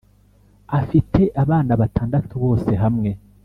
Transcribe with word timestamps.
afite 0.79 1.21
abana 1.43 1.71
batandatubose 1.81 2.71
hamwe 2.83 3.09